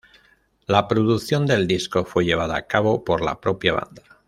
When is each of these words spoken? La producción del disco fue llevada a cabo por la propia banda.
La 0.65 0.87
producción 0.87 1.45
del 1.45 1.67
disco 1.67 2.05
fue 2.05 2.25
llevada 2.25 2.57
a 2.57 2.65
cabo 2.65 3.03
por 3.03 3.21
la 3.21 3.39
propia 3.39 3.73
banda. 3.73 4.01